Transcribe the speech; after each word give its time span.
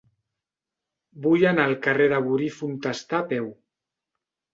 Vull 1.25 1.45
anar 1.49 1.65
al 1.69 1.73
carrer 1.87 2.07
de 2.13 2.21
Bori 2.29 2.47
i 2.53 2.55
Fontestà 2.61 3.21
a 3.25 3.27
peu. 3.35 3.47